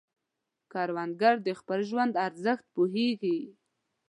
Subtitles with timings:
[0.71, 3.37] کروندګر د خپل ژوند ارزښت پوهیږي